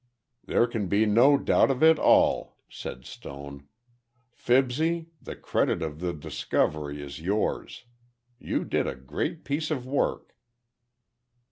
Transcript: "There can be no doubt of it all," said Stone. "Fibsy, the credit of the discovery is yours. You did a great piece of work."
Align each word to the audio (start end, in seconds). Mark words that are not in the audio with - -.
"There 0.43 0.65
can 0.65 0.87
be 0.87 1.05
no 1.05 1.37
doubt 1.37 1.69
of 1.69 1.83
it 1.83 1.99
all," 1.99 2.57
said 2.67 3.05
Stone. 3.05 3.67
"Fibsy, 4.31 5.11
the 5.21 5.35
credit 5.35 5.83
of 5.83 5.99
the 5.99 6.11
discovery 6.11 6.99
is 6.99 7.21
yours. 7.21 7.83
You 8.39 8.65
did 8.65 8.87
a 8.87 8.95
great 8.95 9.43
piece 9.45 9.69
of 9.69 9.85
work." 9.85 10.35